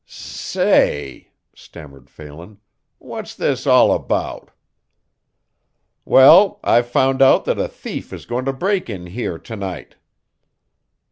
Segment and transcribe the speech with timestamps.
[0.07, 2.59] "S s say," stammered Phelan,
[2.97, 4.49] "what's this all about?"
[6.05, 9.97] "Well, I've found out that a thief is going to break in here to night."